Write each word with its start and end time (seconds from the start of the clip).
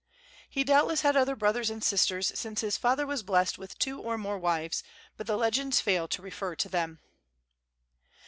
He 0.49 0.63
doubtless 0.63 1.01
had 1.01 1.15
other 1.15 1.35
brothers 1.35 1.69
and 1.69 1.83
sisters, 1.83 2.31
since 2.33 2.61
his 2.61 2.75
father 2.75 3.05
was 3.05 3.21
blessed 3.21 3.59
with 3.59 3.77
two 3.77 3.99
or 4.01 4.17
more 4.17 4.39
wives, 4.39 4.81
but 5.15 5.27
the 5.27 5.37
legends 5.37 5.79
fail 5.79 6.07
to 6.07 6.23
refer 6.23 6.55
to 6.55 6.67
them. 6.67 7.01